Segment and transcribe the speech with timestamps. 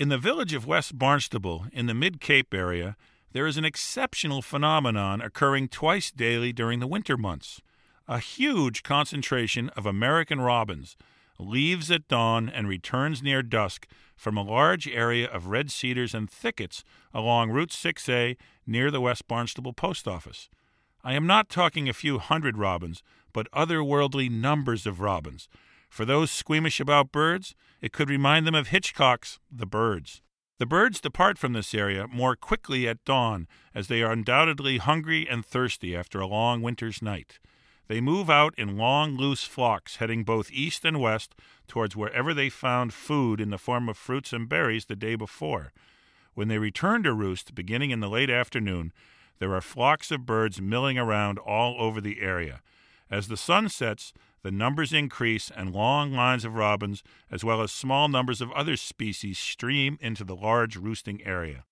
[0.00, 2.96] In the village of West Barnstable, in the Mid Cape area,
[3.32, 7.60] there is an exceptional phenomenon occurring twice daily during the winter months.
[8.08, 10.96] A huge concentration of American robins
[11.38, 13.86] leaves at dawn and returns near dusk
[14.16, 16.82] from a large area of red cedars and thickets
[17.12, 20.48] along Route 6A near the West Barnstable Post Office.
[21.04, 23.02] I am not talking a few hundred robins,
[23.34, 25.46] but otherworldly numbers of robins.
[25.90, 30.22] For those squeamish about birds, it could remind them of Hitchcock's The Birds.
[30.58, 35.28] The birds depart from this area more quickly at dawn, as they are undoubtedly hungry
[35.28, 37.40] and thirsty after a long winter's night.
[37.88, 41.34] They move out in long, loose flocks, heading both east and west
[41.66, 45.72] towards wherever they found food in the form of fruits and berries the day before.
[46.34, 48.92] When they return to roost, beginning in the late afternoon,
[49.40, 52.60] there are flocks of birds milling around all over the area.
[53.10, 57.72] As the sun sets, the numbers increase and long lines of robins, as well as
[57.72, 61.64] small numbers of other species, stream into the large roosting area.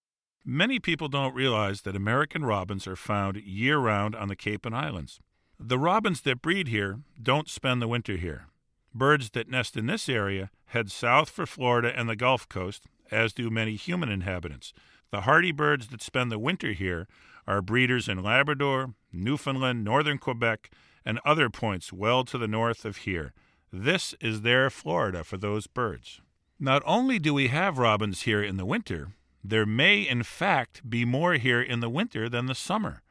[0.45, 4.75] Many people don't realize that American robins are found year round on the Cape and
[4.75, 5.21] Islands.
[5.59, 8.47] The robins that breed here don't spend the winter here.
[8.95, 13.33] Birds that nest in this area head south for Florida and the Gulf Coast, as
[13.33, 14.73] do many human inhabitants.
[15.11, 17.07] The hardy birds that spend the winter here
[17.49, 20.71] are breeders in Labrador, Newfoundland, northern Quebec,
[21.03, 23.33] and other points well to the north of here.
[23.73, 26.21] This is their Florida for those birds.
[26.61, 31.07] Not only do we have robins here in the winter, there may in fact be
[31.07, 33.03] more here in the winter than the summer.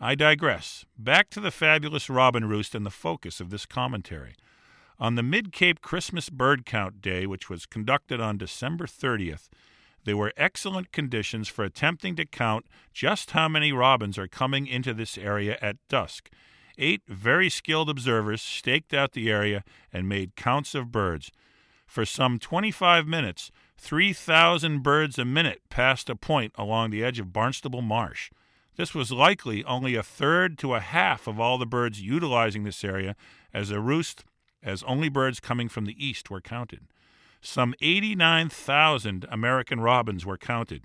[0.00, 0.84] I digress.
[0.98, 4.34] Back to the fabulous robin roost and the focus of this commentary.
[4.98, 9.48] On the Mid Cape Christmas Bird Count Day, which was conducted on December 30th,
[10.06, 14.94] there were excellent conditions for attempting to count just how many robins are coming into
[14.94, 16.30] this area at dusk
[16.78, 21.32] Eight very skilled observers staked out the area and made counts of birds.
[21.86, 27.32] For some 25 minutes, 3,000 birds a minute passed a point along the edge of
[27.32, 28.30] Barnstable Marsh.
[28.76, 32.84] This was likely only a third to a half of all the birds utilizing this
[32.84, 33.16] area
[33.54, 34.24] as a roost,
[34.62, 36.80] as only birds coming from the east were counted.
[37.46, 40.82] Some 89,000 American robins were counted.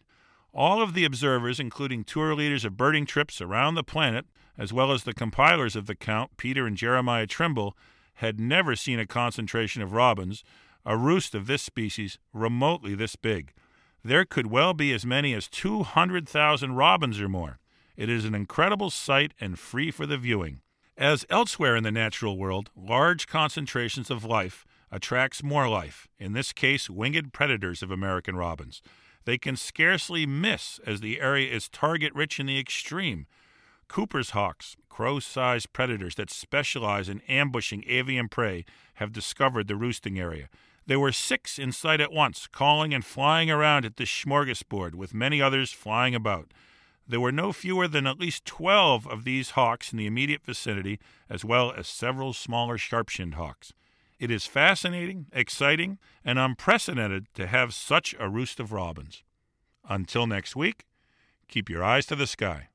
[0.53, 4.27] All of the observers, including tour leaders of birding trips around the planet,
[4.59, 7.75] as well as the compilers of the count, Peter and Jeremiah Trimble,
[8.15, 10.43] had never seen a concentration of robins,
[10.85, 13.53] a roost of this species, remotely this big.
[14.03, 17.57] There could well be as many as 200,000 robins or more.
[17.97, 20.61] It is an incredible sight and free for the viewing.
[20.95, 26.51] As elsewhere in the natural world, large concentrations of life attracts more life, in this
[26.53, 28.81] case winged predators of American robins.
[29.25, 33.27] They can scarcely miss as the area is target rich in the extreme,
[33.91, 38.63] Cooper's hawks, crow sized predators that specialize in ambushing avian prey,
[38.93, 40.47] have discovered the roosting area.
[40.85, 45.13] There were six in sight at once, calling and flying around at this smorgasbord, with
[45.13, 46.53] many others flying about.
[47.05, 50.97] There were no fewer than at least twelve of these hawks in the immediate vicinity,
[51.29, 53.73] as well as several smaller sharp shinned hawks.
[54.21, 59.23] It is fascinating, exciting, and unprecedented to have such a roost of robins.
[59.89, 60.85] Until next week,
[61.47, 62.67] keep your eyes to the sky.